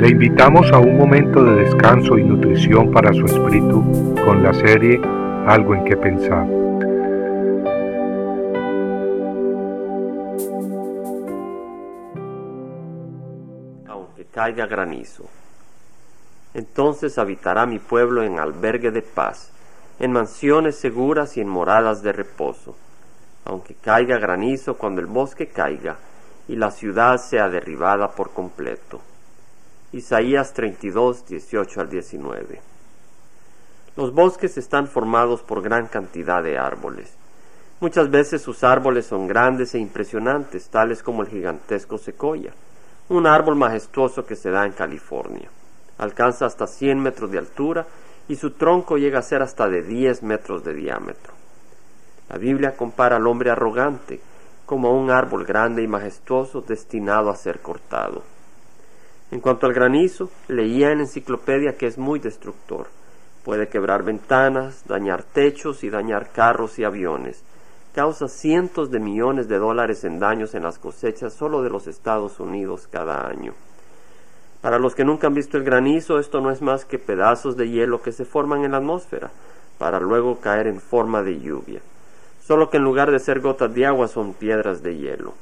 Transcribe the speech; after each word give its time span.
Le 0.00 0.08
invitamos 0.08 0.72
a 0.72 0.78
un 0.78 0.96
momento 0.96 1.44
de 1.44 1.56
descanso 1.56 2.16
y 2.16 2.24
nutrición 2.24 2.90
para 2.90 3.12
su 3.12 3.26
espíritu 3.26 4.14
con 4.24 4.42
la 4.42 4.54
serie 4.54 4.98
Algo 5.46 5.74
en 5.74 5.84
que 5.84 5.94
pensar. 5.94 6.46
Aunque 13.88 14.24
caiga 14.32 14.64
granizo. 14.64 15.26
Entonces 16.54 17.18
habitará 17.18 17.66
mi 17.66 17.78
pueblo 17.78 18.22
en 18.22 18.38
albergue 18.38 18.90
de 18.90 19.02
paz, 19.02 19.52
en 19.98 20.12
mansiones 20.12 20.76
seguras 20.76 21.36
y 21.36 21.42
en 21.42 21.48
moradas 21.50 22.02
de 22.02 22.14
reposo. 22.14 22.74
Aunque 23.44 23.74
caiga 23.74 24.16
granizo 24.16 24.78
cuando 24.78 25.02
el 25.02 25.08
bosque 25.08 25.48
caiga 25.48 25.98
y 26.48 26.56
la 26.56 26.70
ciudad 26.70 27.18
sea 27.18 27.50
derribada 27.50 28.12
por 28.12 28.30
completo. 28.30 29.02
Isaías 29.92 30.52
32, 30.52 31.26
18 31.26 31.80
al 31.80 31.90
19. 31.90 32.60
Los 33.96 34.14
bosques 34.14 34.56
están 34.56 34.86
formados 34.86 35.42
por 35.42 35.62
gran 35.62 35.88
cantidad 35.88 36.44
de 36.44 36.56
árboles. 36.56 37.12
Muchas 37.80 38.08
veces 38.08 38.40
sus 38.40 38.62
árboles 38.62 39.06
son 39.06 39.26
grandes 39.26 39.74
e 39.74 39.80
impresionantes, 39.80 40.68
tales 40.68 41.02
como 41.02 41.22
el 41.22 41.28
gigantesco 41.28 41.98
secoya, 41.98 42.52
un 43.08 43.26
árbol 43.26 43.56
majestuoso 43.56 44.24
que 44.24 44.36
se 44.36 44.50
da 44.50 44.64
en 44.64 44.74
California. 44.74 45.50
Alcanza 45.98 46.46
hasta 46.46 46.68
100 46.68 47.00
metros 47.00 47.32
de 47.32 47.38
altura 47.38 47.84
y 48.28 48.36
su 48.36 48.52
tronco 48.52 48.96
llega 48.96 49.18
a 49.18 49.22
ser 49.22 49.42
hasta 49.42 49.68
de 49.68 49.82
10 49.82 50.22
metros 50.22 50.62
de 50.62 50.72
diámetro. 50.72 51.32
La 52.28 52.38
Biblia 52.38 52.76
compara 52.76 53.16
al 53.16 53.26
hombre 53.26 53.50
arrogante 53.50 54.20
como 54.66 54.86
a 54.86 54.92
un 54.92 55.10
árbol 55.10 55.44
grande 55.44 55.82
y 55.82 55.88
majestuoso 55.88 56.60
destinado 56.60 57.28
a 57.28 57.34
ser 57.34 57.58
cortado. 57.58 58.22
En 59.30 59.40
cuanto 59.40 59.66
al 59.66 59.72
granizo, 59.72 60.28
leía 60.48 60.90
en 60.90 61.00
enciclopedia 61.00 61.76
que 61.76 61.86
es 61.86 61.98
muy 61.98 62.18
destructor. 62.18 62.88
Puede 63.44 63.68
quebrar 63.68 64.02
ventanas, 64.02 64.82
dañar 64.86 65.22
techos 65.22 65.84
y 65.84 65.90
dañar 65.90 66.30
carros 66.32 66.78
y 66.78 66.84
aviones. 66.84 67.44
Causa 67.94 68.28
cientos 68.28 68.90
de 68.90 68.98
millones 68.98 69.48
de 69.48 69.58
dólares 69.58 70.04
en 70.04 70.18
daños 70.18 70.54
en 70.54 70.64
las 70.64 70.78
cosechas 70.78 71.32
solo 71.32 71.62
de 71.62 71.70
los 71.70 71.86
Estados 71.86 72.40
Unidos 72.40 72.88
cada 72.90 73.26
año. 73.26 73.54
Para 74.60 74.78
los 74.78 74.94
que 74.94 75.04
nunca 75.04 75.28
han 75.28 75.34
visto 75.34 75.56
el 75.56 75.64
granizo, 75.64 76.18
esto 76.18 76.40
no 76.40 76.50
es 76.50 76.60
más 76.60 76.84
que 76.84 76.98
pedazos 76.98 77.56
de 77.56 77.70
hielo 77.70 78.02
que 78.02 78.12
se 78.12 78.24
forman 78.24 78.64
en 78.64 78.72
la 78.72 78.78
atmósfera, 78.78 79.30
para 79.78 80.00
luego 80.00 80.40
caer 80.40 80.66
en 80.66 80.80
forma 80.80 81.22
de 81.22 81.40
lluvia. 81.40 81.80
Solo 82.42 82.68
que 82.68 82.76
en 82.76 82.84
lugar 82.84 83.10
de 83.10 83.20
ser 83.20 83.40
gotas 83.40 83.72
de 83.74 83.86
agua 83.86 84.08
son 84.08 84.34
piedras 84.34 84.82
de 84.82 84.96
hielo. 84.98 85.34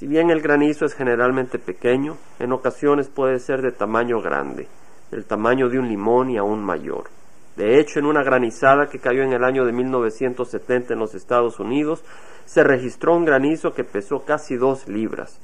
Si 0.00 0.06
bien 0.06 0.30
el 0.30 0.40
granizo 0.40 0.86
es 0.86 0.94
generalmente 0.94 1.58
pequeño, 1.58 2.16
en 2.38 2.52
ocasiones 2.52 3.08
puede 3.08 3.38
ser 3.38 3.60
de 3.60 3.70
tamaño 3.70 4.22
grande, 4.22 4.66
del 5.10 5.26
tamaño 5.26 5.68
de 5.68 5.78
un 5.78 5.90
limón 5.90 6.30
y 6.30 6.38
aún 6.38 6.64
mayor. 6.64 7.10
De 7.54 7.78
hecho, 7.78 7.98
en 7.98 8.06
una 8.06 8.22
granizada 8.22 8.88
que 8.88 8.98
cayó 8.98 9.22
en 9.22 9.34
el 9.34 9.44
año 9.44 9.66
de 9.66 9.72
1970 9.72 10.94
en 10.94 11.00
los 11.00 11.14
Estados 11.14 11.60
Unidos, 11.60 12.02
se 12.46 12.64
registró 12.64 13.14
un 13.14 13.26
granizo 13.26 13.74
que 13.74 13.84
pesó 13.84 14.24
casi 14.24 14.56
dos 14.56 14.88
libras. 14.88 15.38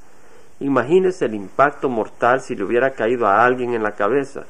Imagínese 0.61 1.27
el 1.27 1.35
impacto 1.35 1.91
mortal 1.91 2.41
si 2.41 2.57
le 2.57 2.65
hubiera 2.65 2.93
caído 2.93 3.27
a 3.27 3.45
alguien 3.45 3.75
en 3.75 3.83
la 3.83 3.93
cabeza, 3.93 4.47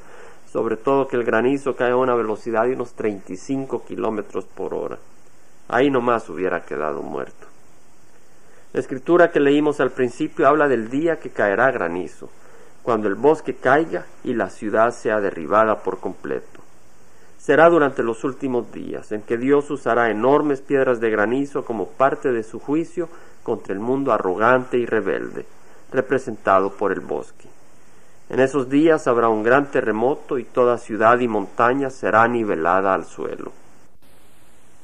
sobre 0.48 0.76
todo 0.76 1.08
que 1.08 1.16
el 1.16 1.24
granizo 1.24 1.74
cae 1.74 1.90
a 1.90 1.96
una 1.96 2.14
velocidad 2.14 2.62
de 2.62 2.74
unos 2.74 2.92
35 2.92 3.84
kilómetros 3.84 4.44
por 4.44 4.72
hora. 4.72 4.98
Ahí 5.66 5.90
nomás 5.90 6.28
hubiera 6.28 6.60
quedado 6.60 7.02
muerto. 7.02 7.55
La 8.76 8.80
escritura 8.80 9.30
que 9.30 9.40
leímos 9.40 9.80
al 9.80 9.90
principio 9.90 10.46
habla 10.46 10.68
del 10.68 10.90
día 10.90 11.18
que 11.18 11.30
caerá 11.30 11.70
granizo, 11.70 12.28
cuando 12.82 13.08
el 13.08 13.14
bosque 13.14 13.54
caiga 13.54 14.04
y 14.22 14.34
la 14.34 14.50
ciudad 14.50 14.90
sea 14.90 15.18
derribada 15.18 15.82
por 15.82 15.98
completo. 15.98 16.60
Será 17.38 17.70
durante 17.70 18.02
los 18.02 18.22
últimos 18.22 18.70
días 18.72 19.12
en 19.12 19.22
que 19.22 19.38
Dios 19.38 19.70
usará 19.70 20.10
enormes 20.10 20.60
piedras 20.60 21.00
de 21.00 21.08
granizo 21.08 21.64
como 21.64 21.88
parte 21.88 22.32
de 22.32 22.42
su 22.42 22.60
juicio 22.60 23.08
contra 23.42 23.72
el 23.72 23.80
mundo 23.80 24.12
arrogante 24.12 24.76
y 24.76 24.84
rebelde, 24.84 25.46
representado 25.90 26.68
por 26.76 26.92
el 26.92 27.00
bosque. 27.00 27.48
En 28.28 28.40
esos 28.40 28.68
días 28.68 29.06
habrá 29.06 29.30
un 29.30 29.42
gran 29.42 29.70
terremoto 29.70 30.36
y 30.36 30.44
toda 30.44 30.76
ciudad 30.76 31.18
y 31.20 31.28
montaña 31.28 31.88
será 31.88 32.28
nivelada 32.28 32.92
al 32.92 33.06
suelo. 33.06 33.52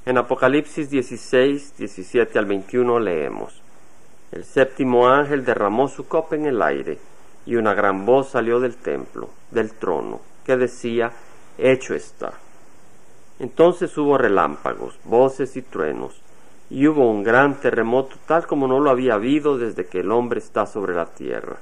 En 0.06 0.16
Apocalipsis 0.16 0.89
16, 0.89 1.77
17 1.77 2.39
al 2.39 2.47
21 2.47 2.99
leemos. 2.99 3.62
El 4.32 4.44
séptimo 4.44 5.09
ángel 5.09 5.44
derramó 5.44 5.88
su 5.88 6.09
copa 6.09 6.37
en 6.37 6.47
el 6.47 6.62
aire, 6.62 6.98
y 7.44 7.56
una 7.56 7.75
gran 7.75 8.06
voz 8.06 8.31
salió 8.31 8.60
del 8.60 8.76
templo, 8.76 9.28
del 9.50 9.72
trono, 9.72 10.20
que 10.44 10.56
decía, 10.56 11.12
Hecho 11.59 11.94
está. 11.94 12.32
Entonces 13.38 13.97
hubo 13.98 14.16
relámpagos, 14.16 14.98
voces 15.04 15.54
y 15.56 15.62
truenos, 15.62 16.22
y 16.71 16.87
hubo 16.87 17.10
un 17.10 17.22
gran 17.22 17.60
terremoto 17.60 18.16
tal 18.26 18.47
como 18.47 18.66
no 18.66 18.81
lo 18.81 18.88
había 18.88 19.15
habido 19.15 19.59
desde 19.59 19.87
que 19.87 20.00
el 20.00 20.10
hombre 20.10 20.38
está 20.38 20.65
sobre 20.65 20.94
la 20.94 21.06
tierra. 21.06 21.56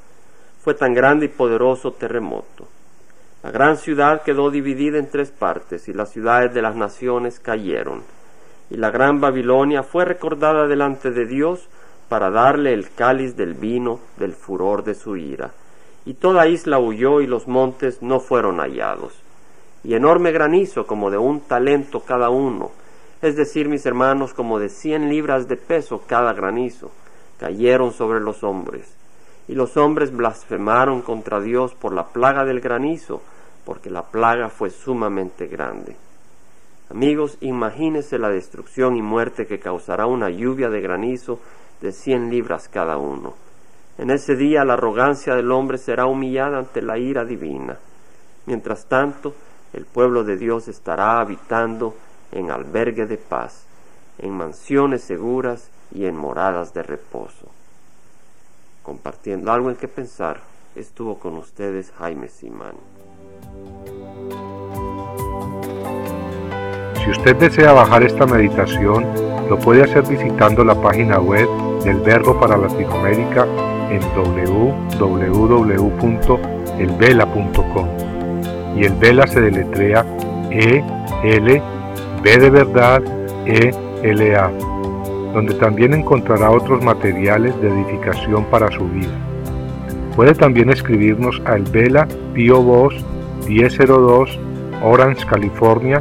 Fue 0.62 0.75
tan 0.75 0.94
grande 0.94 1.26
y 1.26 1.28
poderoso 1.28 1.92
terremoto. 1.92 2.69
La 3.42 3.50
gran 3.50 3.78
ciudad 3.78 4.22
quedó 4.22 4.50
dividida 4.50 4.98
en 4.98 5.10
tres 5.10 5.32
partes, 5.32 5.88
y 5.88 5.92
las 5.92 6.10
ciudades 6.10 6.54
de 6.54 6.62
las 6.62 6.76
naciones 6.76 7.41
cayeron. 7.41 8.03
Y 8.69 8.76
la 8.76 8.91
gran 8.91 9.20
Babilonia 9.20 9.82
fue 9.82 10.04
recordada 10.04 10.69
delante 10.69 11.10
de 11.10 11.26
Dios, 11.26 11.69
para 12.10 12.31
darle 12.31 12.75
el 12.75 12.91
cáliz 12.91 13.37
del 13.37 13.54
vino 13.54 14.00
del 14.19 14.32
furor 14.32 14.82
de 14.82 14.94
su 14.97 15.16
ira. 15.16 15.53
Y 16.04 16.15
toda 16.15 16.48
isla 16.48 16.81
huyó 16.81 17.21
y 17.21 17.28
los 17.28 17.47
montes 17.47 18.03
no 18.03 18.19
fueron 18.19 18.59
hallados. 18.59 19.15
Y 19.84 19.94
enorme 19.94 20.32
granizo 20.32 20.88
como 20.88 21.12
de 21.12 21.19
un 21.19 21.41
talento 21.41 22.00
cada 22.00 22.28
uno, 22.28 22.72
es 23.22 23.37
decir, 23.37 23.69
mis 23.69 23.87
hermanos, 23.87 24.34
como 24.34 24.59
de 24.59 24.71
cien 24.71 25.09
libras 25.09 25.47
de 25.47 25.56
peso 25.56 26.03
cada 26.04 26.32
granizo, 26.32 26.91
cayeron 27.38 27.93
sobre 27.93 28.19
los 28.19 28.42
hombres. 28.42 28.92
Y 29.47 29.54
los 29.54 29.77
hombres 29.77 30.10
blasfemaron 30.10 31.03
contra 31.03 31.41
Dios 31.41 31.75
por 31.75 31.92
la 31.92 32.09
plaga 32.09 32.44
del 32.44 32.60
granizo, 32.60 33.22
porque 33.65 33.88
la 33.88 34.03
plaga 34.03 34.48
fue 34.48 34.71
sumamente 34.71 35.47
grande. 35.47 35.94
Amigos, 36.91 37.39
imagínese 37.41 38.19
la 38.19 38.31
destrucción 38.31 38.97
y 38.97 39.03
muerte 39.03 39.47
que 39.47 39.61
causará 39.61 40.06
una 40.06 40.28
lluvia 40.28 40.69
de 40.71 40.81
granizo 40.81 41.39
de 41.81 41.93
cien 41.93 42.31
libras 42.31 42.69
cada 42.69 42.97
uno. 42.97 43.34
En 43.97 44.11
ese 44.11 44.34
día 44.34 44.65
la 44.65 44.73
arrogancia 44.73 45.37
del 45.37 45.53
hombre 45.53 45.78
será 45.78 46.06
humillada 46.06 46.59
ante 46.59 46.83
la 46.83 46.99
ira 46.99 47.25
divina. 47.25 47.78
Mientras 48.47 48.87
tanto, 48.87 49.34
el 49.73 49.84
pueblo 49.84 50.25
de 50.25 50.37
Dios 50.37 50.67
estará 50.67 51.21
habitando 51.21 51.95
en 52.33 52.51
albergue 52.51 53.07
de 53.07 53.19
paz, 53.19 53.67
en 54.19 54.33
mansiones 54.33 55.03
seguras 55.03 55.71
y 55.95 56.07
en 56.07 56.17
moradas 56.17 56.75
de 56.75 56.83
reposo. 56.83 57.49
Compartiendo 58.83 59.53
algo 59.53 59.71
en 59.71 59.77
que 59.77 59.87
pensar, 59.87 60.41
estuvo 60.75 61.21
con 61.21 61.37
ustedes 61.37 61.93
Jaime 61.93 62.28
Simán. 62.28 62.75
Si 67.10 67.16
usted 67.19 67.34
desea 67.38 67.72
bajar 67.72 68.04
esta 68.04 68.25
meditación, 68.25 69.04
lo 69.48 69.59
puede 69.59 69.82
hacer 69.82 70.04
visitando 70.06 70.62
la 70.62 70.81
página 70.81 71.19
web 71.19 71.48
del 71.82 71.97
Verbo 72.03 72.38
para 72.38 72.56
Latinoamérica 72.56 73.48
en 73.91 74.00
www.elvela.com. 74.15 75.19
Y 78.76 78.84
el 78.84 78.93
Vela 78.93 79.26
se 79.26 79.41
deletrea 79.41 80.06
E 80.53 80.84
L 81.25 81.60
B 82.22 82.38
de 82.38 82.48
verdad 82.48 83.03
E 83.44 83.72
L 84.04 84.37
A, 84.37 84.48
donde 85.34 85.54
también 85.54 85.94
encontrará 85.94 86.53
otros 86.53 86.81
materiales 86.81 87.60
de 87.60 87.71
edificación 87.71 88.44
para 88.44 88.71
su 88.71 88.88
vida. 88.88 89.10
Puede 90.15 90.37
también 90.37 90.71
escribirnos 90.71 91.42
a 91.45 91.57
El 91.57 91.65
Vela 91.65 92.07
Pio 92.34 92.62
Box 92.62 93.04
1002 93.48 94.39
Orange, 94.80 95.27
California 95.27 96.01